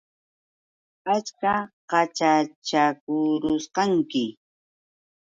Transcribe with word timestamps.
Ancha 1.13 1.53
qaćhachakurusqanki. 1.89 4.23